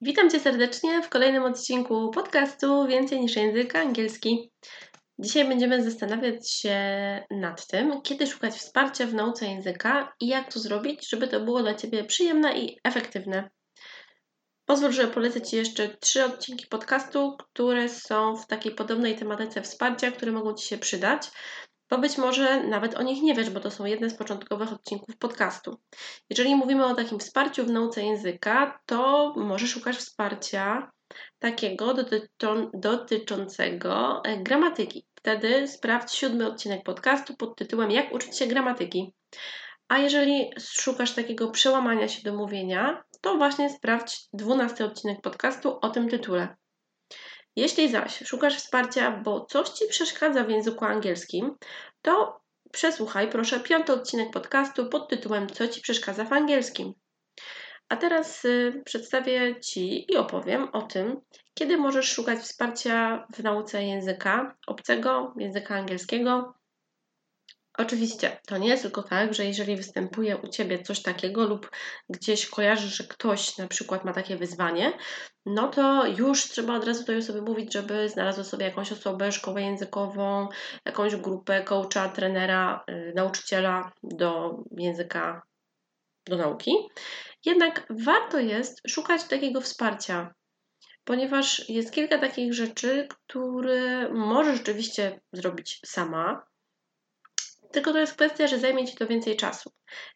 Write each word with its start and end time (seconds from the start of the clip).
Witam 0.00 0.30
Cię 0.30 0.40
serdecznie 0.40 1.02
w 1.02 1.08
kolejnym 1.08 1.44
odcinku 1.44 2.10
podcastu 2.10 2.86
Więcej 2.86 3.20
niż 3.20 3.36
język 3.36 3.76
angielski. 3.76 4.52
Dzisiaj 5.18 5.48
będziemy 5.48 5.84
zastanawiać 5.84 6.50
się 6.50 6.76
nad 7.30 7.66
tym, 7.66 8.02
kiedy 8.02 8.26
szukać 8.26 8.54
wsparcia 8.54 9.06
w 9.06 9.14
nauce 9.14 9.46
języka 9.46 10.12
i 10.20 10.28
jak 10.28 10.52
to 10.52 10.60
zrobić, 10.60 11.08
żeby 11.08 11.28
to 11.28 11.40
było 11.40 11.62
dla 11.62 11.74
Ciebie 11.74 12.04
przyjemne 12.04 12.58
i 12.58 12.78
efektywne. 12.84 13.50
Pozwól, 14.64 14.92
że 14.92 15.08
polecę 15.08 15.42
Ci 15.42 15.56
jeszcze 15.56 15.88
trzy 15.88 16.24
odcinki 16.24 16.66
podcastu, 16.66 17.36
które 17.38 17.88
są 17.88 18.36
w 18.36 18.46
takiej 18.46 18.74
podobnej 18.74 19.16
tematyce 19.16 19.62
wsparcia, 19.62 20.10
które 20.10 20.32
mogą 20.32 20.54
Ci 20.54 20.66
się 20.66 20.78
przydać 20.78 21.30
bo 21.90 21.98
być 21.98 22.18
może 22.18 22.62
nawet 22.62 22.94
o 22.94 23.02
nich 23.02 23.22
nie 23.22 23.34
wiesz, 23.34 23.50
bo 23.50 23.60
to 23.60 23.70
są 23.70 23.84
jedne 23.84 24.10
z 24.10 24.14
początkowych 24.14 24.72
odcinków 24.72 25.16
podcastu. 25.16 25.78
Jeżeli 26.30 26.56
mówimy 26.56 26.86
o 26.86 26.94
takim 26.94 27.18
wsparciu 27.18 27.64
w 27.64 27.70
nauce 27.70 28.02
języka, 28.02 28.80
to 28.86 29.32
może 29.36 29.66
szukasz 29.66 29.96
wsparcia 29.96 30.90
takiego 31.38 31.94
dotyczą, 31.94 32.70
dotyczącego 32.74 34.24
e, 34.24 34.36
gramatyki. 34.36 35.06
Wtedy 35.14 35.68
sprawdź 35.68 36.14
siódmy 36.14 36.46
odcinek 36.46 36.82
podcastu 36.82 37.36
pod 37.36 37.56
tytułem 37.56 37.90
Jak 37.90 38.14
uczyć 38.14 38.38
się 38.38 38.46
gramatyki. 38.46 39.14
A 39.88 39.98
jeżeli 39.98 40.50
szukasz 40.60 41.14
takiego 41.14 41.50
przełamania 41.50 42.08
się 42.08 42.22
do 42.22 42.36
mówienia, 42.36 43.02
to 43.20 43.36
właśnie 43.36 43.70
sprawdź 43.70 44.28
dwunasty 44.32 44.84
odcinek 44.84 45.20
podcastu 45.20 45.78
o 45.80 45.90
tym 45.90 46.08
tytule. 46.08 46.56
Jeśli 47.58 47.90
zaś 47.90 48.18
szukasz 48.26 48.56
wsparcia, 48.56 49.10
bo 49.10 49.40
coś 49.44 49.68
Ci 49.68 49.88
przeszkadza 49.88 50.44
w 50.44 50.50
języku 50.50 50.84
angielskim, 50.84 51.56
to 52.02 52.40
przesłuchaj 52.72 53.30
proszę 53.30 53.60
piąty 53.60 53.92
odcinek 53.92 54.30
podcastu 54.30 54.86
pod 54.86 55.08
tytułem 55.08 55.48
Co 55.48 55.68
Ci 55.68 55.80
przeszkadza 55.80 56.24
w 56.24 56.32
angielskim. 56.32 56.94
A 57.88 57.96
teraz 57.96 58.44
y, 58.44 58.82
przedstawię 58.84 59.60
Ci 59.60 60.12
i 60.12 60.16
opowiem 60.16 60.68
o 60.72 60.82
tym, 60.82 61.20
kiedy 61.54 61.76
możesz 61.76 62.12
szukać 62.12 62.38
wsparcia 62.38 63.26
w 63.34 63.42
nauce 63.42 63.84
języka 63.84 64.56
obcego, 64.66 65.34
języka 65.36 65.74
angielskiego, 65.74 66.54
Oczywiście, 67.80 68.40
to 68.46 68.58
nie 68.58 68.68
jest 68.68 68.82
tylko 68.82 69.02
tak, 69.02 69.34
że 69.34 69.44
jeżeli 69.44 69.76
występuje 69.76 70.36
u 70.36 70.48
Ciebie 70.48 70.82
coś 70.82 71.02
takiego 71.02 71.44
lub 71.46 71.70
gdzieś 72.08 72.46
kojarzysz, 72.46 72.96
że 72.96 73.04
ktoś 73.04 73.56
na 73.58 73.68
przykład 73.68 74.04
ma 74.04 74.12
takie 74.12 74.36
wyzwanie, 74.36 74.92
no 75.46 75.68
to 75.68 76.06
już 76.06 76.42
trzeba 76.44 76.76
od 76.76 76.84
razu 76.84 77.04
tej 77.04 77.16
osoby 77.16 77.42
mówić, 77.42 77.72
żeby 77.72 78.08
znalazła 78.08 78.44
sobie 78.44 78.64
jakąś 78.64 78.92
osobę, 78.92 79.32
szkołę 79.32 79.62
językową, 79.62 80.48
jakąś 80.84 81.16
grupę 81.16 81.64
coacha, 81.64 82.08
trenera, 82.08 82.84
yy, 82.88 83.12
nauczyciela 83.16 83.92
do 84.02 84.58
języka, 84.70 85.42
do 86.26 86.36
nauki. 86.36 86.72
Jednak 87.44 87.86
warto 87.90 88.38
jest 88.38 88.80
szukać 88.88 89.24
takiego 89.24 89.60
wsparcia, 89.60 90.34
ponieważ 91.04 91.68
jest 91.68 91.92
kilka 91.92 92.18
takich 92.18 92.54
rzeczy, 92.54 93.08
które 93.08 94.08
możesz 94.08 94.56
rzeczywiście 94.56 95.20
zrobić 95.32 95.80
sama, 95.86 96.48
tylko 97.72 97.92
to 97.92 97.98
jest 97.98 98.14
kwestia, 98.14 98.46
że 98.46 98.58
zajmie 98.58 98.86
Ci 98.86 98.96
to 98.96 99.06
więcej 99.06 99.36
czasu. 99.36 99.70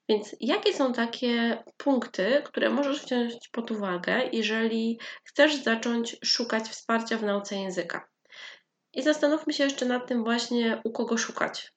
Więc 0.09 0.37
jakie 0.41 0.75
są 0.75 0.93
takie 0.93 1.63
punkty, 1.77 2.43
które 2.45 2.71
możesz 2.71 3.05
wziąć 3.05 3.49
pod 3.53 3.71
uwagę, 3.71 4.23
jeżeli 4.33 4.99
chcesz 5.25 5.63
zacząć 5.63 6.17
szukać 6.25 6.65
wsparcia 6.65 7.19
w 7.19 7.23
nauce 7.23 7.57
języka? 7.57 8.09
I 8.95 9.03
zastanówmy 9.03 9.53
się 9.53 9.65
jeszcze 9.65 9.87
nad 9.87 10.07
tym 10.09 10.25
właśnie, 10.25 10.81
u 10.85 10.93
kogo 10.93 11.19
szukać. 11.19 11.73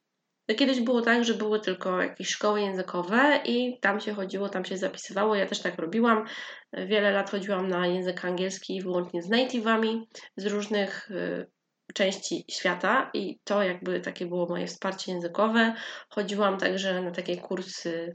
Kiedyś 0.58 0.82
było 0.82 1.02
tak, 1.02 1.24
że 1.24 1.34
były 1.34 1.60
tylko 1.60 2.02
jakieś 2.02 2.30
szkoły 2.30 2.62
językowe 2.62 3.42
i 3.46 3.80
tam 3.80 4.00
się 4.00 4.14
chodziło, 4.14 4.50
tam 4.50 4.66
się 4.66 4.78
zapisywało. 4.78 5.36
Ja 5.36 5.46
też 5.46 5.60
tak 5.60 5.80
robiłam. 5.80 6.26
Wiele 6.74 7.12
lat 7.12 7.30
chodziłam 7.30 7.68
na 7.68 7.88
język 7.88 8.26
angielski 8.26 8.82
wyłącznie 8.82 9.22
z 9.22 9.30
native'ami 9.30 10.02
z 10.38 10.46
różnych 10.46 11.12
y, 11.12 11.48
części 11.94 12.46
świata 12.52 13.10
i 13.14 13.40
to 13.44 13.64
jakby 13.64 14.00
takie 14.00 14.26
było 14.26 14.46
moje 14.46 14.68
wsparcie 14.68 15.12
językowe. 15.12 15.74
Chodziłam 16.10 16.58
także 16.58 17.02
na 17.02 17.12
takie 17.12 17.38
kursy. 17.38 18.12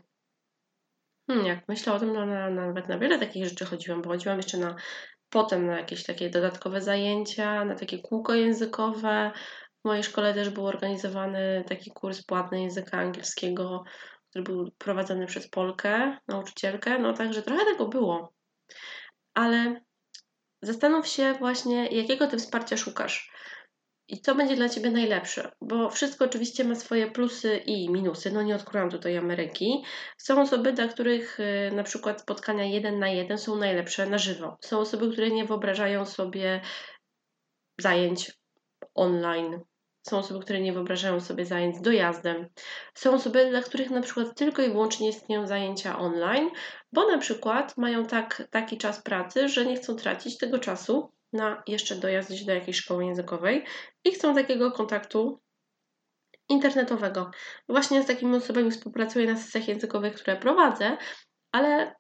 Hmm, 1.27 1.47
jak 1.47 1.69
myślę 1.69 1.93
o 1.93 1.99
tym, 1.99 2.13
no, 2.13 2.27
na, 2.27 2.51
nawet 2.51 2.89
na 2.89 2.99
wiele 2.99 3.19
takich 3.19 3.45
rzeczy 3.45 3.65
chodziłam, 3.65 4.03
bo 4.03 4.11
chodziłam 4.11 4.37
jeszcze 4.37 4.59
na 4.59 4.77
potem 5.31 5.67
na 5.67 5.79
jakieś 5.79 6.05
takie 6.05 6.31
dodatkowe 6.31 6.81
zajęcia, 6.81 7.65
na 7.65 7.75
takie 7.75 7.99
kółko 7.99 8.35
językowe. 8.35 9.33
W 9.81 9.85
mojej 9.85 10.05
szkole 10.05 10.35
też 10.35 10.51
był 10.51 10.67
organizowany 10.67 11.65
taki 11.69 11.91
kurs 11.91 12.25
płatny 12.25 12.63
języka 12.63 12.99
angielskiego, 12.99 13.85
który 14.31 14.43
był 14.43 14.71
prowadzony 14.79 15.27
przez 15.27 15.49
Polkę, 15.49 16.19
nauczycielkę. 16.29 16.99
No 16.99 17.13
także 17.13 17.43
trochę 17.43 17.65
tego 17.65 17.89
było. 17.89 18.33
Ale 19.35 19.81
zastanów 20.63 21.09
się 21.09 21.33
właśnie, 21.33 21.87
jakiego 21.87 22.27
ty 22.27 22.37
wsparcia 22.39 22.77
szukasz 22.77 23.33
i 24.10 24.21
co 24.21 24.34
będzie 24.34 24.56
dla 24.56 24.69
Ciebie 24.69 24.91
najlepsze, 24.91 25.53
bo 25.60 25.91
wszystko 25.91 26.25
oczywiście 26.25 26.65
ma 26.65 26.75
swoje 26.75 27.10
plusy 27.10 27.56
i 27.56 27.91
minusy. 27.91 28.31
No 28.31 28.43
nie 28.43 28.54
odkryłam 28.54 28.91
tutaj 28.91 29.16
Ameryki. 29.16 29.84
Są 30.19 30.43
osoby, 30.43 30.72
dla 30.72 30.88
których 30.88 31.41
y, 31.41 31.71
na 31.75 31.82
przykład 31.82 32.21
spotkania 32.21 32.65
jeden 32.65 32.98
na 32.98 33.09
jeden 33.09 33.38
są 33.38 33.56
najlepsze 33.56 34.06
na 34.06 34.19
żywo. 34.19 34.59
Są 34.60 34.78
osoby, 34.78 35.12
które 35.12 35.31
nie 35.31 35.44
wyobrażają 35.44 36.06
sobie 36.06 36.60
zajęć 37.81 38.32
online. 38.94 39.60
Są 40.03 40.19
osoby, 40.19 40.41
które 40.41 40.60
nie 40.60 40.72
wyobrażają 40.72 41.21
sobie 41.21 41.47
zajęć 41.47 41.81
dojazdem. 41.81 42.48
Są 42.94 43.15
osoby, 43.15 43.50
dla 43.50 43.62
których 43.62 43.91
na 43.91 44.00
przykład 44.00 44.37
tylko 44.37 44.62
i 44.62 44.71
wyłącznie 44.71 45.09
istnieją 45.09 45.47
zajęcia 45.47 45.98
online, 45.98 46.50
bo 46.92 47.10
na 47.10 47.19
przykład 47.19 47.77
mają 47.77 48.06
tak, 48.06 48.48
taki 48.50 48.78
czas 48.78 49.03
pracy, 49.03 49.48
że 49.48 49.66
nie 49.66 49.77
chcą 49.77 49.97
tracić 49.97 50.38
tego 50.38 50.59
czasu 50.59 51.12
na 51.33 51.63
jeszcze 51.67 51.97
dojazd 51.97 52.47
do 52.47 52.53
jakiejś 52.53 52.77
szkoły 52.77 53.05
językowej 53.05 53.65
i 54.05 54.13
chcą 54.13 54.35
takiego 54.35 54.73
kontaktu 54.73 55.41
internetowego. 56.49 57.31
Właśnie 57.69 58.03
z 58.03 58.07
takimi 58.07 58.37
osobami 58.37 58.71
współpracuję 58.71 59.27
na 59.27 59.37
sesjach 59.37 59.69
językowych, 59.69 60.15
które 60.15 60.37
prowadzę, 60.37 60.97
ale 61.53 61.95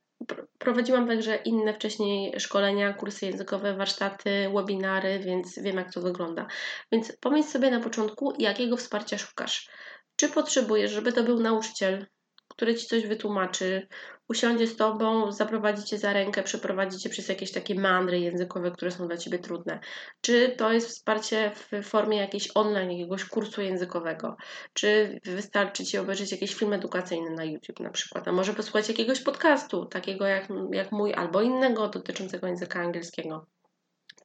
prowadziłam 0.58 1.08
także 1.08 1.36
inne 1.36 1.74
wcześniej 1.74 2.40
szkolenia, 2.40 2.92
kursy 2.92 3.26
językowe, 3.26 3.76
warsztaty, 3.76 4.50
webinary, 4.54 5.18
więc 5.18 5.58
wiem 5.58 5.76
jak 5.76 5.92
to 5.92 6.00
wygląda. 6.00 6.46
Więc 6.92 7.16
pomyśl 7.20 7.48
sobie 7.48 7.70
na 7.70 7.80
początku, 7.80 8.32
jakiego 8.38 8.76
wsparcia 8.76 9.18
szukasz. 9.18 9.70
Czy 10.16 10.28
potrzebujesz, 10.28 10.90
żeby 10.90 11.12
to 11.12 11.22
był 11.22 11.40
nauczyciel, 11.40 12.06
który 12.60 12.74
ci 12.74 12.86
coś 12.86 13.06
wytłumaczy, 13.06 13.86
usiądzie 14.28 14.66
z 14.66 14.76
tobą, 14.76 15.32
zaprowadzi 15.32 15.84
cię 15.84 15.98
za 15.98 16.12
rękę, 16.12 16.42
przeprowadzi 16.42 16.98
cię 16.98 17.10
przez 17.10 17.28
jakieś 17.28 17.52
takie 17.52 17.74
mandry 17.74 18.20
językowe, 18.20 18.70
które 18.70 18.90
są 18.90 19.06
dla 19.06 19.16
ciebie 19.16 19.38
trudne. 19.38 19.80
Czy 20.20 20.54
to 20.56 20.72
jest 20.72 20.88
wsparcie 20.88 21.52
w 21.54 21.82
formie 21.82 22.18
jakiejś 22.18 22.48
online, 22.54 22.90
jakiegoś 22.90 23.24
kursu 23.24 23.62
językowego? 23.62 24.36
Czy 24.72 25.20
wystarczy 25.24 25.84
ci 25.84 25.98
obejrzeć 25.98 26.32
jakiś 26.32 26.54
film 26.54 26.72
edukacyjny 26.72 27.30
na 27.30 27.44
YouTube 27.44 27.80
na 27.80 27.90
przykład? 27.90 28.28
A 28.28 28.32
może 28.32 28.54
posłuchać 28.54 28.88
jakiegoś 28.88 29.20
podcastu, 29.20 29.86
takiego 29.86 30.26
jak, 30.26 30.48
jak 30.72 30.92
mój, 30.92 31.14
albo 31.14 31.42
innego 31.42 31.88
dotyczącego 31.88 32.46
języka 32.46 32.80
angielskiego? 32.80 33.46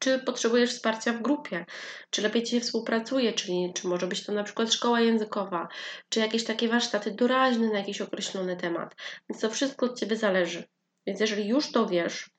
Czy 0.06 0.20
potrzebujesz 0.20 0.70
wsparcia 0.70 1.14
w 1.14 1.22
grupie? 1.22 1.66
Czy 2.10 2.22
lepiej 2.22 2.44
Ci 2.44 2.52
się 2.52 2.59
współpracuje? 2.59 3.34
Czyli 3.34 3.72
czy 3.76 3.88
może 3.88 4.08
być 4.08 4.26
to 4.26 4.32
na 4.32 4.44
przykład 4.44 4.74
szkoła 4.74 5.02
językowa? 5.02 5.68
Czy 6.09 6.20
jakieś 6.20 6.44
takie 6.44 6.70
warsztaty 6.70 7.12
doraźne 7.12 7.68
na 7.68 7.78
jakiś 7.78 8.02
określony 8.02 8.58
temat? 8.58 8.96
Więc 9.29 9.41
to 9.41 9.50
wszystko 9.50 9.85
od 9.85 10.00
Ciebie 10.00 10.16
zależy. 10.16 10.64
Więc 11.08 11.20
jeżeli 11.20 11.47
już 11.47 11.72
to 11.72 11.88
wiesz 11.88 12.29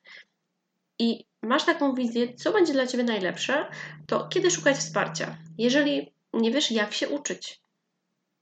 i 0.99 1.25
masz 1.41 1.65
taką 1.65 1.95
wizję, 1.95 2.33
co 2.33 2.51
będzie 2.51 2.73
dla 2.73 2.87
Ciebie 2.87 3.03
najlepsze, 3.03 3.71
to 4.07 4.27
kiedy 4.27 4.51
szukać 4.51 4.77
wsparcia? 4.77 5.37
Jeżeli 5.57 6.13
nie 6.33 6.51
wiesz, 6.51 6.71
jak 6.71 6.93
się 6.93 7.09
uczyć, 7.09 7.61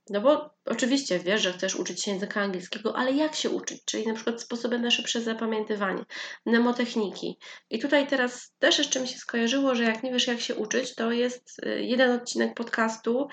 no 0.09 0.21
bo 0.21 0.55
oczywiście 0.65 1.19
wiesz, 1.19 1.41
że 1.41 1.53
chcesz 1.53 1.75
uczyć 1.75 2.03
się 2.03 2.11
języka 2.11 2.41
angielskiego, 2.41 2.97
ale 2.97 3.11
jak 3.11 3.35
się 3.35 3.49
uczyć? 3.49 3.85
Czyli 3.85 4.07
na 4.07 4.13
przykład 4.13 4.41
sposoby 4.41 4.79
na 4.79 4.91
szybsze 4.91 5.21
zapamiętywanie, 5.21 6.03
mnemotechniki. 6.45 7.39
I 7.69 7.79
tutaj 7.79 8.07
teraz 8.07 8.53
też 8.59 8.77
jeszcze 8.77 8.99
mi 8.99 9.07
się 9.07 9.17
skojarzyło, 9.17 9.75
że 9.75 9.83
jak 9.83 10.03
nie 10.03 10.11
wiesz 10.11 10.27
jak 10.27 10.41
się 10.41 10.55
uczyć, 10.55 10.95
to 10.95 11.11
jest 11.11 11.59
y, 11.65 11.83
jeden 11.83 12.11
odcinek 12.11 12.53
podcastu 12.53 13.27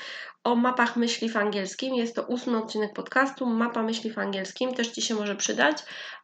o 0.44 0.54
mapach 0.54 0.96
myśli 0.96 1.28
w 1.28 1.36
angielskim. 1.36 1.94
Jest 1.94 2.16
to 2.16 2.22
ósmy 2.22 2.58
odcinek 2.58 2.92
podcastu, 2.94 3.46
mapa 3.46 3.82
myśli 3.82 4.10
w 4.10 4.18
angielskim, 4.18 4.74
też 4.74 4.88
Ci 4.88 5.02
się 5.02 5.14
może 5.14 5.36
przydać. 5.36 5.76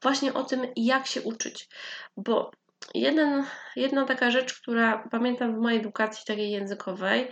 Właśnie 0.02 0.34
o 0.34 0.44
tym, 0.44 0.66
jak 0.76 1.06
się 1.06 1.22
uczyć. 1.22 1.68
Bo 2.16 2.50
jeden, 2.94 3.44
jedna 3.76 4.04
taka 4.04 4.30
rzecz, 4.30 4.60
która 4.60 5.08
pamiętam 5.10 5.54
w 5.54 5.58
mojej 5.58 5.80
edukacji 5.80 6.24
takiej 6.26 6.50
językowej, 6.50 7.28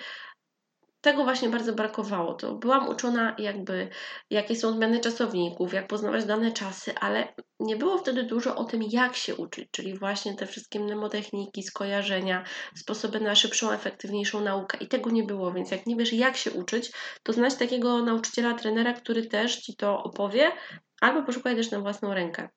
tego 1.07 1.25
właśnie 1.25 1.49
bardzo 1.49 1.73
brakowało. 1.73 2.35
To 2.35 2.55
byłam 2.55 2.89
uczona 2.89 3.35
jakby, 3.39 3.89
jakie 4.31 4.57
są 4.57 4.73
zmiany 4.73 5.01
czasowników, 5.01 5.73
jak 5.73 5.87
poznawać 5.87 6.25
dane 6.25 6.53
czasy, 6.53 6.95
ale 7.01 7.35
nie 7.61 7.77
było 7.77 7.99
wtedy 7.99 8.23
dużo 8.23 8.57
o 8.57 8.65
tym, 8.65 8.83
jak 8.83 9.17
się 9.17 9.37
uczyć, 9.37 9.69
czyli 9.71 9.99
właśnie 9.99 10.35
te 10.35 10.47
wszystkie 10.47 10.81
mnemotechniki, 10.81 11.63
skojarzenia, 11.63 12.45
sposoby 12.77 13.21
na 13.21 13.35
szybszą, 13.35 13.71
efektywniejszą 13.71 14.41
naukę 14.41 14.79
i 14.79 14.89
tego 14.89 15.11
nie 15.11 15.23
było, 15.23 15.53
więc 15.53 15.71
jak 15.71 15.87
nie 15.87 15.97
wiesz, 15.97 16.13
jak 16.13 16.37
się 16.37 16.51
uczyć, 16.51 16.93
to 17.23 17.33
znać 17.33 17.55
takiego 17.55 18.03
nauczyciela, 18.03 18.55
trenera, 18.55 18.93
który 18.93 19.27
też 19.27 19.57
Ci 19.57 19.77
to 19.77 20.03
opowie, 20.03 20.53
albo 21.01 21.23
poszukaj 21.23 21.57
też 21.57 21.71
na 21.71 21.81
własną 21.81 22.15
rękę. 22.15 22.49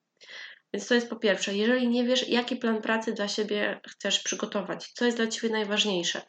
Więc 0.74 0.88
to 0.88 0.96
jest 0.96 1.10
po 1.10 1.16
pierwsze, 1.16 1.56
jeżeli 1.56 1.88
nie 1.88 2.04
wiesz, 2.04 2.30
jaki 2.30 2.56
plan 2.56 2.82
pracy 2.82 3.14
dla 3.14 3.28
siebie 3.28 3.82
chcesz 3.90 4.20
przygotować, 4.20 4.92
co 4.94 5.06
jest 5.06 5.18
dla 5.18 5.28
ciebie 5.28 5.54
najważniejsze, 5.54 6.22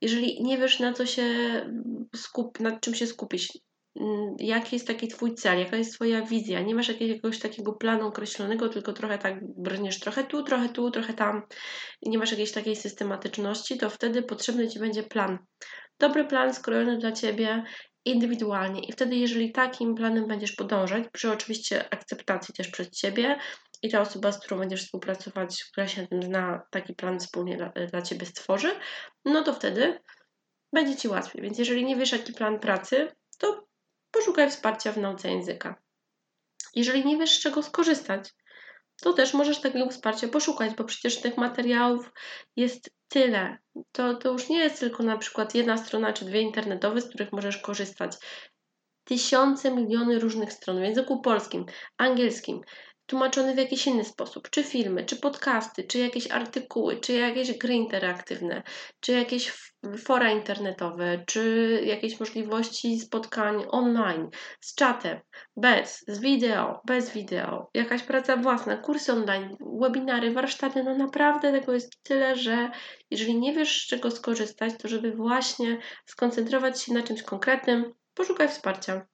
jeżeli 0.00 0.42
nie 0.42 0.58
wiesz, 0.58 0.78
na 0.78 0.92
co 0.92 1.06
się 1.06 1.24
skup, 2.16 2.60
nad 2.60 2.80
czym 2.80 2.94
się 2.94 3.06
skupić, 3.06 3.58
mm, 4.00 4.34
jaki 4.38 4.76
jest 4.76 4.86
taki 4.86 5.08
Twój 5.08 5.34
cel, 5.34 5.58
jaka 5.58 5.76
jest 5.76 5.94
Twoja 5.94 6.22
wizja, 6.22 6.60
nie 6.60 6.74
masz 6.74 6.88
jakiegoś 6.88 7.38
takiego 7.38 7.72
planu 7.72 8.06
określonego, 8.06 8.68
tylko 8.68 8.92
trochę 8.92 9.18
tak 9.18 9.40
brniesz 9.56 10.00
trochę 10.00 10.24
tu, 10.24 10.42
trochę 10.42 10.68
tu, 10.68 10.90
trochę 10.90 11.14
tam 11.14 11.42
i 12.02 12.10
nie 12.10 12.18
masz 12.18 12.30
jakiejś 12.30 12.52
takiej 12.52 12.76
systematyczności, 12.76 13.78
to 13.78 13.90
wtedy 13.90 14.22
potrzebny 14.22 14.68
Ci 14.68 14.78
będzie 14.78 15.02
plan. 15.02 15.38
Dobry 15.98 16.24
plan 16.24 16.54
skrojony 16.54 16.98
dla 16.98 17.12
Ciebie 17.12 17.64
indywidualnie 18.04 18.80
i 18.80 18.92
wtedy, 18.92 19.16
jeżeli 19.16 19.52
takim 19.52 19.94
planem 19.94 20.26
będziesz 20.26 20.52
podążać, 20.52 21.04
przy 21.12 21.32
oczywiście 21.32 21.94
akceptacji 21.94 22.54
też 22.54 22.68
przez 22.68 22.90
Ciebie, 22.90 23.38
i 23.82 23.90
ta 23.90 24.00
osoba, 24.00 24.32
z 24.32 24.38
którą 24.38 24.58
będziesz 24.58 24.84
współpracować, 24.84 25.64
która 25.64 25.88
się 25.88 26.02
na 26.02 26.08
tym 26.08 26.22
zna, 26.22 26.66
taki 26.70 26.94
plan 26.94 27.20
wspólnie 27.20 27.56
dla, 27.56 27.72
dla 27.86 28.02
Ciebie 28.02 28.26
stworzy, 28.26 28.70
no 29.24 29.42
to 29.42 29.54
wtedy 29.54 30.00
będzie 30.72 30.96
Ci 30.96 31.08
łatwiej. 31.08 31.42
Więc 31.42 31.58
jeżeli 31.58 31.84
nie 31.84 31.96
wiesz, 31.96 32.12
jaki 32.12 32.32
plan 32.32 32.58
pracy, 32.58 33.08
to 33.38 33.66
poszukaj 34.10 34.50
wsparcia 34.50 34.92
w 34.92 34.98
nauce 34.98 35.30
języka. 35.30 35.82
Jeżeli 36.74 37.04
nie 37.04 37.18
wiesz, 37.18 37.38
z 37.38 37.40
czego 37.40 37.62
skorzystać, 37.62 38.30
to 39.02 39.12
też 39.12 39.34
możesz 39.34 39.60
takiego 39.60 39.90
wsparcia 39.90 40.28
poszukać, 40.28 40.74
bo 40.74 40.84
przecież 40.84 41.20
tych 41.20 41.36
materiałów 41.36 42.12
jest 42.56 42.90
tyle. 43.08 43.58
To, 43.92 44.14
to 44.14 44.32
już 44.32 44.48
nie 44.48 44.58
jest 44.58 44.80
tylko 44.80 45.02
na 45.02 45.18
przykład 45.18 45.54
jedna 45.54 45.76
strona 45.76 46.12
czy 46.12 46.24
dwie 46.24 46.40
internetowe, 46.40 47.00
z 47.00 47.08
których 47.08 47.32
możesz 47.32 47.58
korzystać. 47.58 48.16
Tysiące, 49.04 49.70
miliony 49.70 50.18
różnych 50.18 50.52
stron 50.52 50.78
w 50.78 50.82
języku 50.82 51.20
polskim, 51.20 51.66
angielskim, 51.98 52.60
tłumaczony 53.06 53.54
w 53.54 53.58
jakiś 53.58 53.86
inny 53.86 54.04
sposób, 54.04 54.50
czy 54.50 54.64
filmy, 54.64 55.04
czy 55.04 55.16
podcasty, 55.16 55.84
czy 55.84 55.98
jakieś 55.98 56.30
artykuły, 56.30 56.96
czy 56.96 57.12
jakieś 57.12 57.58
gry 57.58 57.74
interaktywne, 57.74 58.62
czy 59.00 59.12
jakieś 59.12 59.52
fora 59.98 60.30
internetowe, 60.30 61.24
czy 61.26 61.80
jakieś 61.84 62.20
możliwości 62.20 63.00
spotkań 63.00 63.64
online, 63.68 64.28
z 64.60 64.74
czatem, 64.74 65.20
bez, 65.56 66.04
z 66.08 66.20
wideo, 66.20 66.80
bez 66.86 67.10
wideo, 67.10 67.70
jakaś 67.74 68.02
praca 68.02 68.36
własna, 68.36 68.76
kursy 68.76 69.12
online, 69.12 69.56
webinary, 69.60 70.30
warsztaty, 70.30 70.82
no 70.82 70.94
naprawdę 70.94 71.52
tego 71.52 71.72
jest 71.72 72.02
tyle, 72.02 72.36
że 72.36 72.70
jeżeli 73.10 73.38
nie 73.38 73.52
wiesz 73.52 73.84
z 73.84 73.86
czego 73.86 74.10
skorzystać, 74.10 74.72
to 74.78 74.88
żeby 74.88 75.12
właśnie 75.12 75.78
skoncentrować 76.06 76.82
się 76.82 76.92
na 76.92 77.02
czymś 77.02 77.22
konkretnym, 77.22 77.92
poszukaj 78.14 78.48
wsparcia. 78.48 79.11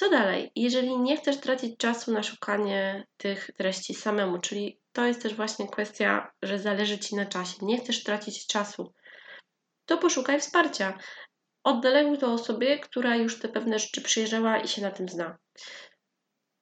Co 0.00 0.10
dalej? 0.10 0.52
Jeżeli 0.56 0.98
nie 0.98 1.16
chcesz 1.16 1.40
tracić 1.40 1.76
czasu 1.78 2.12
na 2.12 2.22
szukanie 2.22 3.06
tych 3.16 3.50
treści 3.58 3.94
samemu, 3.94 4.38
czyli 4.38 4.80
to 4.92 5.06
jest 5.06 5.22
też 5.22 5.34
właśnie 5.34 5.68
kwestia, 5.68 6.30
że 6.42 6.58
zależy 6.58 6.98
ci 6.98 7.16
na 7.16 7.26
czasie, 7.26 7.56
nie 7.62 7.78
chcesz 7.78 8.02
tracić 8.02 8.46
czasu, 8.46 8.94
to 9.86 9.98
poszukaj 9.98 10.40
wsparcia. 10.40 10.98
Oddeleguj 11.64 12.18
to 12.18 12.32
osobie, 12.32 12.78
która 12.78 13.16
już 13.16 13.40
te 13.40 13.48
pewne 13.48 13.78
rzeczy 13.78 14.00
przyjrzała 14.00 14.58
i 14.58 14.68
się 14.68 14.82
na 14.82 14.90
tym 14.90 15.08
zna. 15.08 15.38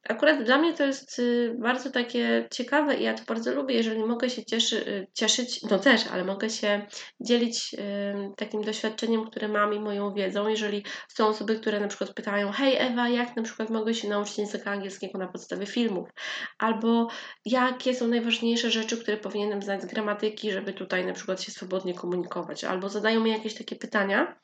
Akurat 0.09 0.45
dla 0.45 0.59
mnie 0.59 0.75
to 0.75 0.87
jest 0.87 1.19
y, 1.19 1.57
bardzo 1.59 1.91
takie 1.91 2.49
ciekawe 2.53 2.97
i 2.97 3.03
ja 3.03 3.15
to 3.15 3.25
bardzo 3.25 3.55
lubię, 3.55 3.75
jeżeli 3.75 4.05
mogę 4.05 4.31
się 4.31 4.45
cieszy, 4.45 4.89
y, 4.89 5.07
cieszyć, 5.15 5.63
no 5.63 5.79
też, 5.79 6.07
ale 6.07 6.25
mogę 6.25 6.51
się 6.51 6.87
dzielić 7.21 7.75
y, 7.75 7.79
takim 8.37 8.63
doświadczeniem, 8.63 9.25
które 9.31 9.49
mam 9.49 9.75
i 9.75 9.81
moją 9.81 10.15
wiedzą. 10.15 10.49
Jeżeli 10.49 10.85
są 11.09 11.27
osoby, 11.27 11.57
które 11.57 11.81
na 11.81 11.89
przykład 11.89 12.15
pytają, 12.15 12.53
hej 12.53 12.77
Ewa, 12.79 13.09
jak 13.09 13.37
na 13.37 13.43
przykład 13.43 13.71
mogę 13.71 13.95
się 13.95 14.09
nauczyć 14.09 14.39
języka 14.39 14.71
angielskiego 14.71 15.19
na 15.19 15.29
podstawie 15.29 15.67
filmów? 15.67 16.09
Albo 16.59 17.09
jakie 17.45 17.95
są 17.95 18.09
najważniejsze 18.09 18.71
rzeczy, 18.71 19.03
które 19.03 19.17
powinienem 19.17 19.63
znać 19.63 19.83
z 19.83 19.87
gramatyki, 19.87 20.53
żeby 20.53 20.73
tutaj 20.73 21.07
na 21.07 21.13
przykład 21.13 21.43
się 21.43 21.53
swobodnie 21.53 21.95
komunikować? 21.95 22.65
Albo 22.65 22.89
zadają 22.89 23.21
mi 23.21 23.31
jakieś 23.31 23.55
takie 23.55 23.77
pytania, 23.77 24.39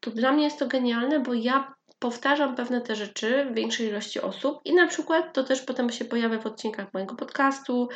to 0.00 0.10
dla 0.10 0.32
mnie 0.32 0.44
jest 0.44 0.58
to 0.58 0.66
genialne, 0.66 1.20
bo 1.20 1.34
ja 1.34 1.74
powtarzam 2.00 2.56
pewne 2.56 2.80
te 2.80 2.96
rzeczy 2.96 3.44
w 3.44 3.54
większej 3.54 3.86
ilości 3.86 4.20
osób 4.20 4.60
i 4.64 4.74
na 4.74 4.86
przykład 4.86 5.34
to 5.34 5.44
też 5.44 5.62
potem 5.62 5.90
się 5.90 6.04
pojawia 6.04 6.38
w 6.38 6.46
odcinkach 6.46 6.94
mojego 6.94 7.14
podcastu, 7.14 7.88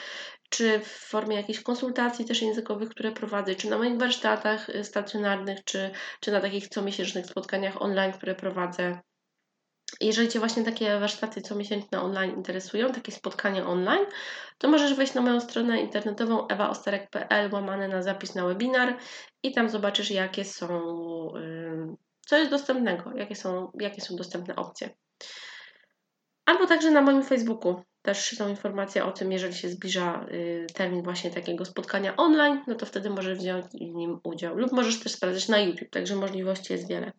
czy 0.51 0.79
w 0.79 0.87
formie 0.87 1.37
jakichś 1.37 1.61
konsultacji 1.61 2.25
też 2.25 2.43
językowych, 2.43 2.89
które 2.89 3.13
prowadzę, 3.13 3.55
czy 3.55 3.71
na 3.71 3.79
moich 3.79 3.99
warsztatach 3.99 4.71
y, 4.71 4.85
stacjonarnych, 4.85 5.65
czy, 5.65 5.91
czy 6.21 6.33
na 6.33 6.41
takich 6.41 6.69
comiesięcznych 6.69 7.27
spotkaniach 7.27 7.83
online, 7.83 8.13
które 8.13 8.35
prowadzę. 8.35 9.01
Jeżeli 10.01 10.29
Cię 10.29 10.39
właśnie 10.39 10.65
takie 10.65 11.01
warsztaty 11.01 11.43
comiesięczne 11.43 12.01
online 12.01 12.35
interesują, 12.37 12.93
takie 12.93 13.13
spotkania 13.13 13.67
online, 13.67 14.07
to 14.59 14.69
możesz 14.69 14.95
wejść 14.95 15.15
na 15.15 15.21
moją 15.21 15.41
stronę 15.41 15.81
internetową 15.81 16.49
ewaostarek.pl 16.49 17.51
łamane 17.53 17.89
na 17.89 18.03
zapis 18.03 18.35
na 18.35 18.47
webinar 18.47 18.97
i 19.43 19.53
tam 19.53 19.69
zobaczysz, 19.69 20.11
jakie 20.11 20.45
są 20.45 20.69
co 22.25 22.37
jest 22.37 22.51
dostępnego, 22.51 23.13
jakie 23.17 23.37
są, 23.37 23.71
jakie 23.81 24.01
są 24.01 24.17
dostępne 24.17 24.57
opcje. 24.57 24.91
Albo 26.47 26.67
także 26.67 26.91
na 26.91 27.03
moim 27.03 27.23
Facebooku 27.23 27.83
też 28.05 28.37
są 28.37 28.49
informacje 28.49 29.05
o 29.05 29.13
tym, 29.13 29.33
jeżeli 29.33 29.55
się 29.55 29.69
zbliża 29.69 30.27
y, 30.33 30.67
termin 30.75 31.03
właśnie 31.03 31.31
takiego 31.31 31.65
spotkania 31.65 32.17
online, 32.17 32.63
no 32.67 32.75
to 32.75 32.87
wtedy 32.87 33.11
możesz 33.11 33.39
wziąć 33.39 33.65
w 33.67 33.95
nim 33.95 34.21
udział. 34.25 34.59
Lub 34.59 34.73
możesz 34.73 35.01
też 35.01 35.13
sprawdzać 35.13 35.49
na 35.49 35.59
YouTube, 35.59 35.91
także 35.91 36.17
możliwości 36.17 36.73
jest 36.73 36.89
wiele. 36.89 37.13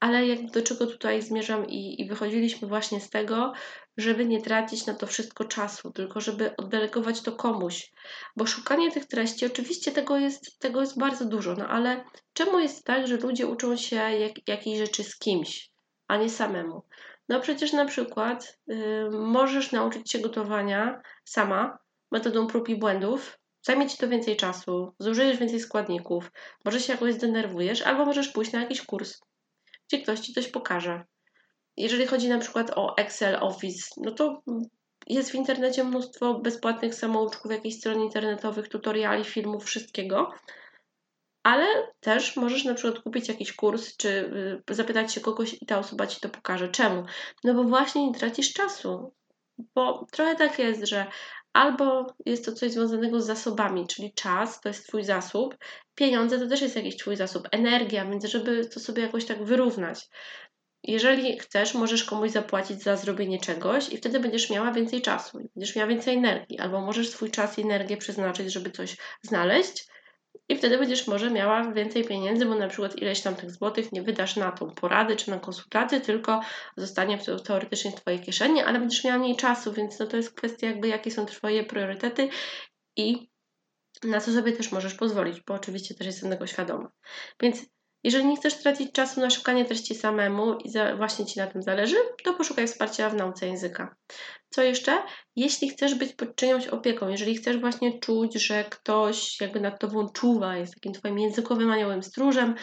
Ale 0.00 0.26
jak 0.26 0.50
do 0.50 0.62
czego 0.62 0.86
tutaj 0.86 1.22
zmierzam 1.22 1.66
i, 1.66 2.00
i 2.02 2.08
wychodziliśmy 2.08 2.68
właśnie 2.68 3.00
z 3.00 3.10
tego, 3.10 3.52
żeby 3.96 4.26
nie 4.26 4.42
tracić 4.42 4.86
na 4.86 4.94
to 4.94 5.06
wszystko 5.06 5.44
czasu, 5.44 5.92
tylko 5.92 6.20
żeby 6.20 6.56
oddelegować 6.56 7.20
to 7.20 7.32
komuś. 7.32 7.92
Bo 8.36 8.46
szukanie 8.46 8.92
tych 8.92 9.06
treści, 9.06 9.46
oczywiście 9.46 9.92
tego 9.92 10.18
jest, 10.18 10.58
tego 10.58 10.80
jest 10.80 10.98
bardzo 10.98 11.24
dużo, 11.24 11.54
no 11.54 11.68
ale 11.68 12.04
czemu 12.32 12.58
jest 12.58 12.84
tak, 12.84 13.06
że 13.06 13.16
ludzie 13.16 13.46
uczą 13.46 13.76
się 13.76 13.96
jak, 13.96 14.48
jakiejś 14.48 14.78
rzeczy 14.78 15.04
z 15.04 15.18
kimś, 15.18 15.70
a 16.08 16.16
nie 16.16 16.30
samemu? 16.30 16.82
No 17.28 17.40
przecież 17.40 17.72
na 17.72 17.84
przykład 17.84 18.58
y, 18.70 19.10
możesz 19.10 19.72
nauczyć 19.72 20.12
się 20.12 20.18
gotowania 20.18 21.00
sama 21.24 21.78
metodą 22.10 22.46
prób 22.46 22.68
i 22.68 22.76
błędów, 22.76 23.38
zajmie 23.62 23.88
Ci 23.88 23.98
to 23.98 24.08
więcej 24.08 24.36
czasu, 24.36 24.94
zużyjesz 24.98 25.36
więcej 25.36 25.60
składników, 25.60 26.30
może 26.64 26.80
się 26.80 26.92
jakoś 26.92 27.14
zdenerwujesz, 27.14 27.82
albo 27.82 28.04
możesz 28.04 28.28
pójść 28.28 28.52
na 28.52 28.60
jakiś 28.60 28.82
kurs, 28.82 29.20
gdzie 29.88 30.02
ktoś 30.02 30.20
Ci 30.20 30.34
coś 30.34 30.48
pokaże. 30.48 31.04
Jeżeli 31.76 32.06
chodzi 32.06 32.28
na 32.28 32.38
przykład 32.38 32.70
o 32.76 32.96
Excel, 32.96 33.36
Office, 33.40 33.84
no 33.96 34.10
to 34.10 34.42
jest 35.06 35.30
w 35.30 35.34
internecie 35.34 35.84
mnóstwo 35.84 36.34
bezpłatnych 36.34 36.94
samouczków, 36.94 37.52
jakichś 37.52 37.76
stron 37.76 38.00
internetowych, 38.00 38.68
tutoriali, 38.68 39.24
filmów, 39.24 39.64
wszystkiego, 39.64 40.30
ale 41.48 41.66
też 42.00 42.36
możesz 42.36 42.64
na 42.64 42.74
przykład 42.74 43.02
kupić 43.02 43.28
jakiś 43.28 43.52
kurs, 43.52 43.96
czy 43.96 44.08
y, 44.70 44.74
zapytać 44.74 45.12
się 45.12 45.20
kogoś 45.20 45.56
i 45.60 45.66
ta 45.66 45.78
osoba 45.78 46.06
ci 46.06 46.20
to 46.20 46.28
pokaże. 46.28 46.68
Czemu? 46.68 47.04
No 47.44 47.54
bo 47.54 47.64
właśnie 47.64 48.06
nie 48.06 48.14
tracisz 48.14 48.52
czasu. 48.52 49.14
Bo 49.74 50.06
trochę 50.12 50.36
tak 50.36 50.58
jest, 50.58 50.86
że 50.86 51.06
albo 51.52 52.06
jest 52.26 52.44
to 52.44 52.52
coś 52.52 52.72
związanego 52.72 53.20
z 53.20 53.26
zasobami, 53.26 53.86
czyli 53.86 54.14
czas 54.14 54.60
to 54.60 54.68
jest 54.68 54.86
Twój 54.86 55.04
zasób, 55.04 55.56
pieniądze 55.94 56.38
to 56.38 56.46
też 56.46 56.60
jest 56.60 56.76
jakiś 56.76 56.96
Twój 56.96 57.16
zasób, 57.16 57.48
energia, 57.52 58.04
więc 58.04 58.24
żeby 58.24 58.66
to 58.66 58.80
sobie 58.80 59.02
jakoś 59.02 59.24
tak 59.24 59.44
wyrównać. 59.44 60.08
Jeżeli 60.82 61.38
chcesz, 61.38 61.74
możesz 61.74 62.04
komuś 62.04 62.30
zapłacić 62.30 62.82
za 62.82 62.96
zrobienie 62.96 63.40
czegoś 63.40 63.88
i 63.88 63.96
wtedy 63.96 64.20
będziesz 64.20 64.50
miała 64.50 64.72
więcej 64.72 65.02
czasu, 65.02 65.38
będziesz 65.54 65.76
miała 65.76 65.88
więcej 65.88 66.14
energii, 66.14 66.58
albo 66.58 66.80
możesz 66.80 67.10
swój 67.10 67.30
czas 67.30 67.58
i 67.58 67.62
energię 67.62 67.96
przeznaczyć, 67.96 68.52
żeby 68.52 68.70
coś 68.70 68.96
znaleźć, 69.22 69.88
i 70.48 70.56
wtedy 70.56 70.78
będziesz 70.78 71.06
może 71.06 71.30
miała 71.30 71.72
więcej 71.72 72.04
pieniędzy, 72.04 72.46
bo 72.46 72.54
na 72.54 72.68
przykład 72.68 72.96
ileś 72.96 73.20
tam 73.20 73.34
tych 73.34 73.50
złotych 73.50 73.92
nie 73.92 74.02
wydasz 74.02 74.36
na 74.36 74.52
tą 74.52 74.70
poradę 74.70 75.16
czy 75.16 75.30
na 75.30 75.38
konsultację, 75.38 76.00
tylko 76.00 76.40
zostanie 76.76 77.18
to 77.18 77.40
teoretycznie 77.40 77.90
w 77.90 77.94
Twojej 77.94 78.20
kieszeni, 78.20 78.60
ale 78.60 78.78
będziesz 78.78 79.04
miała 79.04 79.18
mniej 79.18 79.36
czasu, 79.36 79.72
więc 79.72 79.98
no 79.98 80.06
to 80.06 80.16
jest 80.16 80.34
kwestia 80.34 80.66
jakby 80.66 80.88
jakie 80.88 81.10
są 81.10 81.26
Twoje 81.26 81.64
priorytety 81.64 82.28
i 82.96 83.28
na 84.04 84.20
co 84.20 84.32
sobie 84.32 84.52
też 84.52 84.72
możesz 84.72 84.94
pozwolić, 84.94 85.40
bo 85.40 85.54
oczywiście 85.54 85.94
też 85.94 86.06
jestem 86.06 86.30
tego 86.30 86.46
świadoma. 86.46 86.90
Więc 87.40 87.66
jeżeli 88.04 88.26
nie 88.26 88.36
chcesz 88.36 88.54
tracić 88.54 88.92
czasu 88.92 89.20
na 89.20 89.30
szukanie 89.30 89.64
treści 89.64 89.94
samemu 89.94 90.54
i 90.54 90.70
za, 90.70 90.96
właśnie 90.96 91.26
Ci 91.26 91.38
na 91.38 91.46
tym 91.46 91.62
zależy, 91.62 91.96
to 92.24 92.34
poszukaj 92.34 92.66
wsparcia 92.66 93.10
w 93.10 93.14
nauce 93.14 93.46
języka. 93.46 93.96
Co 94.50 94.62
jeszcze? 94.62 95.02
Jeśli 95.36 95.68
chcesz 95.68 95.94
być 95.94 96.12
pod 96.12 96.36
czyjąś 96.36 96.66
opieką, 96.66 97.08
jeżeli 97.08 97.36
chcesz 97.36 97.56
właśnie 97.56 98.00
czuć, 98.00 98.34
że 98.46 98.64
ktoś 98.64 99.40
jakby 99.40 99.60
nad 99.60 99.80
tobą 99.80 100.08
czuwa, 100.08 100.56
jest 100.56 100.74
takim 100.74 100.92
twoim 100.92 101.18
językowym 101.18 101.70
aniołem 101.70 102.02
stróżem, 102.02 102.54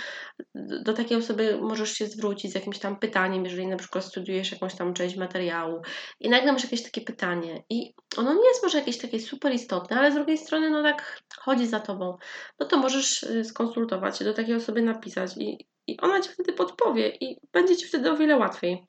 do 0.56 0.94
takiej 0.94 1.18
osoby 1.18 1.58
możesz 1.62 1.92
się 1.92 2.08
zwrócić 2.08 2.52
z 2.52 2.56
jakimś 2.56 2.80
tam 2.80 3.00
pytaniem, 3.00 3.44
jeżeli 3.44 3.68
na 3.68 3.78
przykład 3.78 4.06
studiujesz 4.06 4.52
jakąś 4.52 4.76
tam 4.76 4.94
część 4.94 5.16
materiału 5.16 5.82
i 6.20 6.30
nagle 6.30 6.54
masz 6.54 6.64
jakieś 6.64 6.84
takie 6.84 7.02
pytanie 7.02 7.64
i 7.70 7.94
ono 8.18 8.34
nie 8.34 8.48
jest 8.48 8.64
może 8.64 8.78
jakieś 8.78 8.98
takie 8.98 9.20
super 9.20 9.54
istotne, 9.54 9.98
ale 9.98 10.12
z 10.12 10.16
drugiej 10.16 10.38
strony 10.38 10.70
no 10.70 10.84
tak 10.84 11.22
chodzi 11.40 11.68
za 11.68 11.80
tobą, 11.80 12.18
no 12.60 12.66
to 12.66 12.78
możesz 12.78 13.24
y, 13.24 13.44
skonsultować 13.44 14.18
się, 14.18 14.26
do 14.26 14.34
takiej 14.34 14.56
osoby 14.56 14.82
napisać 14.82 15.32
i, 15.38 15.68
i 15.88 16.00
ona 16.02 16.22
ci 16.22 16.30
wtedy 16.30 16.54
podpowie 16.54 17.18
i 17.22 17.38
będzie 17.54 17.78
ci 17.78 17.88
wtedy 17.88 18.12
o 18.12 18.18
wiele 18.18 18.38
łatwiej. 18.38 18.88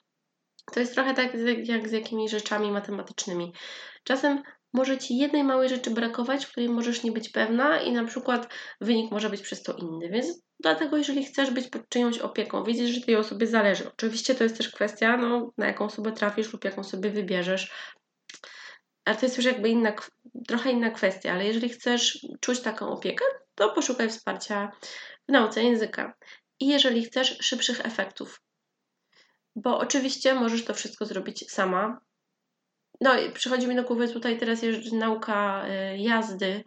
To 0.73 0.81
jest 0.81 0.95
trochę 0.95 1.15
tak 1.15 1.33
jak 1.65 1.89
z 1.89 1.93
jakimiś 1.93 2.31
rzeczami 2.31 2.71
matematycznymi. 2.71 3.53
Czasem 4.05 4.43
może 4.73 4.99
ci 4.99 5.17
jednej 5.17 5.45
małej 5.45 5.69
rzeczy 5.69 5.91
brakować, 5.91 6.47
której 6.47 6.69
możesz 6.69 7.03
nie 7.03 7.13
być 7.13 7.29
pewna, 7.29 7.81
i 7.81 7.93
na 7.93 8.05
przykład 8.05 8.49
wynik 8.81 9.11
może 9.11 9.31
być 9.31 9.41
przez 9.41 9.63
to 9.63 9.73
inny. 9.73 10.09
Więc 10.09 10.43
dlatego, 10.61 10.97
jeżeli 10.97 11.25
chcesz 11.25 11.51
być 11.51 11.69
pod 11.69 11.89
czyjąś 11.89 12.19
opieką, 12.19 12.65
wiedzieć, 12.65 12.89
że 12.89 13.01
tej 13.01 13.17
osobie 13.17 13.47
zależy. 13.47 13.89
Oczywiście 13.89 14.35
to 14.35 14.45
jest 14.45 14.57
też 14.57 14.69
kwestia, 14.69 15.17
no, 15.17 15.53
na 15.59 15.67
jaką 15.67 15.85
osobę 15.85 16.13
trafisz 16.13 16.53
lub 16.53 16.65
jaką 16.65 16.85
sobie 16.85 17.11
wybierzesz. 17.11 17.73
Ale 19.05 19.17
to 19.17 19.27
jest 19.27 19.37
już 19.37 19.47
jakby 19.47 19.69
inna, 19.69 19.93
trochę 20.49 20.71
inna 20.71 20.91
kwestia, 20.91 21.33
ale 21.33 21.47
jeżeli 21.47 21.69
chcesz 21.69 22.27
czuć 22.41 22.61
taką 22.61 22.89
opiekę, 22.89 23.25
to 23.55 23.73
poszukaj 23.73 24.09
wsparcia 24.09 24.73
w 25.29 25.33
nauce 25.33 25.65
języka. 25.65 26.15
I 26.61 26.67
jeżeli 26.67 27.05
chcesz 27.05 27.39
szybszych 27.41 27.87
efektów, 27.87 28.41
bo 29.57 29.79
oczywiście 29.79 30.35
możesz 30.35 30.65
to 30.65 30.75
wszystko 30.75 31.07
zrobić 31.07 31.51
sama. 31.51 32.01
No 33.01 33.21
i 33.21 33.33
przychodzi 33.33 33.67
mi 33.67 33.77
do 33.77 33.83
głowy 33.83 34.09
tutaj 34.09 34.39
teraz 34.39 34.61
nauka 34.93 35.67
y, 35.69 35.99
jazdy. 35.99 36.65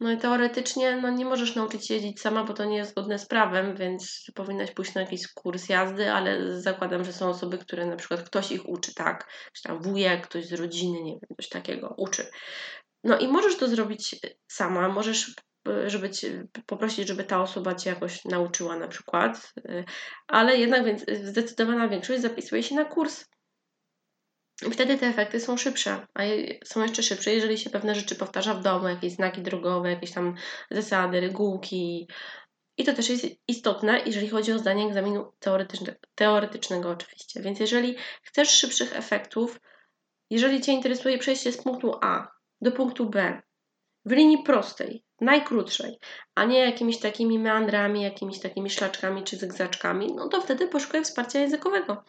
No 0.00 0.12
i 0.12 0.18
teoretycznie 0.18 0.96
no 0.96 1.10
nie 1.10 1.24
możesz 1.24 1.54
nauczyć 1.54 1.86
się 1.86 1.94
jeździć 1.94 2.20
sama, 2.20 2.44
bo 2.44 2.54
to 2.54 2.64
nie 2.64 2.76
jest 2.76 2.90
zgodne 2.90 3.18
z 3.18 3.26
prawem, 3.26 3.76
więc 3.76 4.30
powinnaś 4.34 4.70
pójść 4.70 4.94
na 4.94 5.00
jakiś 5.00 5.32
kurs 5.32 5.68
jazdy, 5.68 6.12
ale 6.12 6.60
zakładam, 6.60 7.04
że 7.04 7.12
są 7.12 7.28
osoby, 7.28 7.58
które 7.58 7.86
na 7.86 7.96
przykład 7.96 8.22
ktoś 8.22 8.52
ich 8.52 8.68
uczy, 8.68 8.94
tak? 8.94 9.28
Czy 9.52 9.62
tam 9.62 9.82
wujek, 9.82 10.28
ktoś 10.28 10.46
z 10.46 10.52
rodziny, 10.52 11.02
nie 11.02 11.12
wiem, 11.12 11.36
coś 11.36 11.48
takiego 11.48 11.94
uczy. 11.96 12.26
No 13.04 13.18
i 13.18 13.28
możesz 13.28 13.56
to 13.56 13.68
zrobić 13.68 14.16
sama, 14.48 14.88
możesz 14.88 15.34
żeby 15.86 16.10
poprosić, 16.66 17.08
żeby 17.08 17.24
ta 17.24 17.42
osoba 17.42 17.74
cię 17.74 17.90
jakoś 17.90 18.24
nauczyła 18.24 18.76
na 18.76 18.88
przykład, 18.88 19.52
y, 19.58 19.84
ale 20.26 20.56
jednak 20.56 20.84
więc 20.84 21.04
zdecydowana 21.22 21.88
większość 21.88 22.22
zapisuje 22.22 22.62
się 22.62 22.74
na 22.74 22.84
kurs. 22.84 23.24
I 24.66 24.70
wtedy 24.70 24.98
te 24.98 25.06
efekty 25.06 25.40
są 25.40 25.56
szybsze, 25.56 26.06
a 26.14 26.22
są 26.64 26.82
jeszcze 26.82 27.02
szybsze, 27.02 27.34
jeżeli 27.34 27.58
się 27.58 27.70
pewne 27.70 27.94
rzeczy 27.94 28.14
powtarza 28.14 28.54
w 28.54 28.62
domu, 28.62 28.88
jakieś 28.88 29.12
znaki 29.12 29.42
drogowe, 29.42 29.90
jakieś 29.90 30.12
tam 30.12 30.34
zasady, 30.70 31.20
regułki. 31.20 32.08
I 32.78 32.84
to 32.84 32.94
też 32.94 33.08
jest 33.08 33.26
istotne, 33.48 34.00
jeżeli 34.06 34.28
chodzi 34.28 34.52
o 34.52 34.58
zdanie 34.58 34.86
egzaminu 34.86 35.32
teoretycznego, 35.38 35.98
teoretycznego 36.14 36.90
oczywiście. 36.90 37.42
Więc 37.42 37.60
jeżeli 37.60 37.96
chcesz 38.22 38.50
szybszych 38.50 38.96
efektów, 38.96 39.60
jeżeli 40.30 40.60
Cię 40.60 40.72
interesuje 40.72 41.18
przejście 41.18 41.52
z 41.52 41.62
punktu 41.62 41.92
A 42.02 42.28
do 42.60 42.72
punktu 42.72 43.10
B 43.10 43.42
w 44.04 44.12
linii 44.12 44.42
prostej, 44.42 45.05
najkrótszej, 45.20 45.98
a 46.34 46.44
nie 46.44 46.58
jakimiś 46.58 46.98
takimi 46.98 47.38
meandrami, 47.38 48.02
jakimiś 48.02 48.40
takimi 48.40 48.70
szlaczkami 48.70 49.24
czy 49.24 49.36
zygzaczkami, 49.36 50.14
no 50.14 50.28
to 50.28 50.40
wtedy 50.40 50.68
poszukaj 50.68 51.04
wsparcia 51.04 51.38
językowego. 51.38 52.04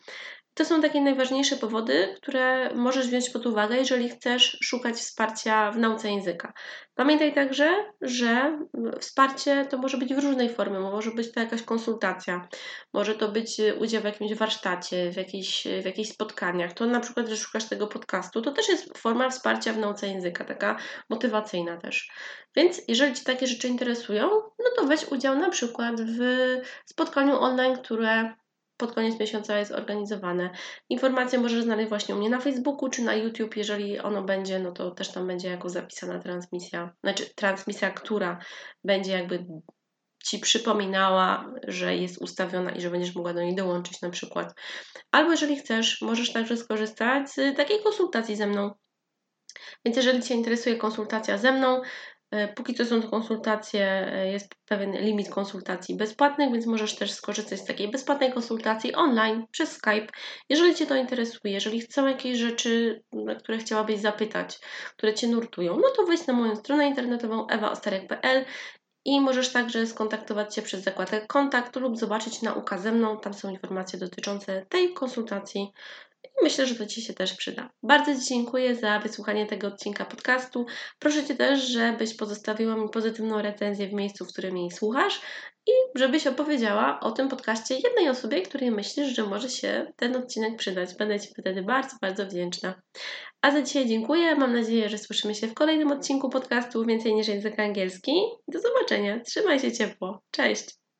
To 0.57 0.65
są 0.65 0.81
takie 0.81 1.01
najważniejsze 1.01 1.55
powody, 1.55 2.15
które 2.21 2.73
możesz 2.75 3.07
wziąć 3.07 3.29
pod 3.29 3.45
uwagę, 3.45 3.77
jeżeli 3.77 4.09
chcesz 4.09 4.57
szukać 4.63 4.95
wsparcia 4.95 5.71
w 5.71 5.77
nauce 5.77 6.11
języka. 6.11 6.53
Pamiętaj 6.95 7.33
także, 7.33 7.85
że 8.01 8.59
wsparcie 8.99 9.65
to 9.69 9.77
może 9.77 9.97
być 9.97 10.13
w 10.13 10.23
różnej 10.23 10.49
formie. 10.49 10.79
Może 10.79 11.11
być 11.11 11.31
to 11.31 11.39
jakaś 11.39 11.63
konsultacja, 11.63 12.47
może 12.93 13.15
to 13.15 13.27
być 13.27 13.57
udział 13.79 14.01
w 14.01 14.05
jakimś 14.05 14.33
warsztacie, 14.33 15.11
w 15.11 15.15
jakichś, 15.17 15.67
w 15.81 15.85
jakichś 15.85 16.09
spotkaniach. 16.09 16.73
To 16.73 16.85
na 16.85 16.99
przykład, 16.99 17.27
że 17.27 17.37
szukasz 17.37 17.65
tego 17.65 17.87
podcastu, 17.87 18.41
to 18.41 18.51
też 18.51 18.69
jest 18.69 18.97
forma 18.97 19.29
wsparcia 19.29 19.73
w 19.73 19.77
nauce 19.77 20.07
języka, 20.07 20.45
taka 20.45 20.77
motywacyjna 21.09 21.77
też. 21.77 22.11
Więc 22.55 22.81
jeżeli 22.87 23.13
Cię 23.13 23.23
takie 23.23 23.47
rzeczy 23.47 23.67
interesują, 23.67 24.29
no 24.59 24.65
to 24.75 24.85
weź 24.87 25.07
udział 25.11 25.35
na 25.35 25.49
przykład 25.49 26.01
w 26.01 26.19
spotkaniu 26.85 27.39
online, 27.39 27.77
które 27.77 28.33
pod 28.77 28.95
koniec 28.95 29.19
miesiąca 29.19 29.59
jest 29.59 29.71
organizowane. 29.71 30.49
Informacje 30.89 31.39
możesz 31.39 31.63
znaleźć 31.63 31.89
właśnie 31.89 32.15
u 32.15 32.17
mnie 32.17 32.29
na 32.29 32.39
Facebooku 32.39 32.89
czy 32.89 33.01
na 33.01 33.15
YouTube. 33.15 33.57
Jeżeli 33.57 33.99
ono 33.99 34.23
będzie, 34.23 34.59
no 34.59 34.71
to 34.71 34.91
też 34.91 35.11
tam 35.11 35.27
będzie 35.27 35.49
jako 35.49 35.69
zapisana 35.69 36.19
transmisja, 36.19 36.93
znaczy 37.03 37.35
transmisja, 37.35 37.91
która 37.91 38.39
będzie 38.83 39.11
jakby 39.11 39.45
Ci 40.23 40.39
przypominała, 40.39 41.53
że 41.67 41.95
jest 41.95 42.21
ustawiona 42.21 42.71
i 42.71 42.81
że 42.81 42.91
będziesz 42.91 43.15
mogła 43.15 43.33
do 43.33 43.41
niej 43.41 43.55
dołączyć 43.55 44.01
na 44.01 44.09
przykład. 44.09 44.53
Albo 45.11 45.31
jeżeli 45.31 45.55
chcesz, 45.55 46.01
możesz 46.01 46.33
także 46.33 46.57
skorzystać 46.57 47.29
z 47.29 47.57
takiej 47.57 47.83
konsultacji 47.83 48.35
ze 48.35 48.47
mną. 48.47 48.71
Więc 49.85 49.97
jeżeli 49.97 50.23
Cię 50.23 50.35
interesuje 50.35 50.75
konsultacja 50.75 51.37
ze 51.37 51.51
mną, 51.51 51.81
póki 52.55 52.73
co 52.73 52.85
są 52.85 53.01
to 53.01 53.09
konsultacje, 53.09 54.13
e, 54.13 54.31
jest 54.31 54.55
pewien 54.65 54.91
limit 54.91 55.29
konsultacji 55.29 55.95
bezpłatnych, 55.95 56.51
więc 56.51 56.65
możesz 56.65 56.95
też 56.95 57.11
skorzystać 57.11 57.59
z 57.59 57.65
takiej 57.65 57.91
bezpłatnej 57.91 58.33
konsultacji 58.33 58.95
online 58.95 59.45
przez 59.51 59.71
Skype. 59.71 60.07
Jeżeli 60.49 60.75
Cię 60.75 60.85
to 60.85 60.95
interesuje, 60.95 61.53
jeżeli 61.53 61.81
chcą 61.81 62.07
jakieś 62.07 62.37
rzeczy, 62.37 63.03
na 63.13 63.35
które 63.35 63.57
chciałabyś 63.57 63.99
zapytać, 63.99 64.59
które 64.97 65.13
Cię 65.13 65.27
nurtują, 65.27 65.75
no 65.77 65.89
to 65.95 66.05
wejdź 66.05 66.27
na 66.27 66.33
moją 66.33 66.55
stronę 66.55 66.87
internetową 66.87 67.47
ewaostarek.pl 67.47 68.45
i 69.05 69.21
możesz 69.21 69.51
także 69.51 69.87
skontaktować 69.87 70.55
się 70.55 70.61
przez 70.61 70.83
zakładkę 70.83 71.27
kontakt 71.27 71.75
lub 71.75 71.97
zobaczyć 71.97 72.41
nauka 72.41 72.77
ze 72.77 72.91
mną. 72.91 73.19
Tam 73.19 73.33
są 73.33 73.49
informacje 73.49 73.99
dotyczące 73.99 74.65
tej 74.69 74.93
konsultacji 74.93 75.71
Myślę, 76.43 76.65
że 76.65 76.75
to 76.75 76.85
Ci 76.85 77.01
się 77.01 77.13
też 77.13 77.33
przyda. 77.33 77.69
Bardzo 77.83 78.15
Ci 78.15 78.27
dziękuję 78.27 78.75
za 78.75 78.99
wysłuchanie 78.99 79.45
tego 79.45 79.67
odcinka 79.67 80.05
podcastu. 80.05 80.65
Proszę 80.99 81.25
Cię 81.25 81.35
też, 81.35 81.63
żebyś 81.63 82.15
pozostawiła 82.15 82.75
mi 82.75 82.89
pozytywną 82.89 83.41
recenzję 83.41 83.87
w 83.87 83.93
miejscu, 83.93 84.25
w 84.25 84.27
którym 84.27 84.57
jej 84.57 84.71
słuchasz 84.71 85.21
i 85.67 85.71
żebyś 85.95 86.27
opowiedziała 86.27 86.99
o 86.99 87.11
tym 87.11 87.29
podcaście 87.29 87.75
jednej 87.75 88.09
osobie, 88.09 88.41
której 88.41 88.71
myślisz, 88.71 89.15
że 89.15 89.23
może 89.23 89.49
się 89.49 89.93
ten 89.95 90.15
odcinek 90.15 90.57
przydać. 90.57 90.95
Będę 90.95 91.19
Ci 91.19 91.29
wtedy 91.39 91.61
bardzo, 91.61 91.95
bardzo 92.01 92.25
wdzięczna. 92.25 92.81
A 93.41 93.51
za 93.51 93.61
dzisiaj 93.61 93.87
dziękuję. 93.87 94.35
Mam 94.35 94.53
nadzieję, 94.53 94.89
że 94.89 94.97
słyszymy 94.97 95.35
się 95.35 95.47
w 95.47 95.53
kolejnym 95.53 95.91
odcinku 95.91 96.29
podcastu 96.29 96.85
Więcej 96.85 97.15
niż 97.15 97.27
język 97.27 97.59
angielski. 97.59 98.11
Do 98.47 98.59
zobaczenia. 98.59 99.19
Trzymaj 99.19 99.59
się 99.59 99.71
ciepło. 99.71 100.21
Cześć. 100.31 100.86